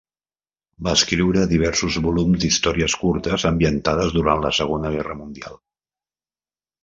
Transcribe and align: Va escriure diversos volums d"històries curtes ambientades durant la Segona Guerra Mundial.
Va 0.85 0.93
escriure 0.99 1.43
diversos 1.49 1.97
volums 2.05 2.39
d"històries 2.45 2.95
curtes 3.03 3.45
ambientades 3.51 4.15
durant 4.15 4.41
la 4.47 4.53
Segona 4.61 4.93
Guerra 4.95 5.19
Mundial. 5.19 5.61